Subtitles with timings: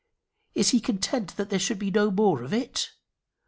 [0.55, 2.89] Is he content that there should be no more of it?